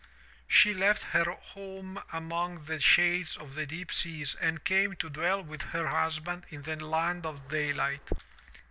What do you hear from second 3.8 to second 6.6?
seas and came to dwell with her husband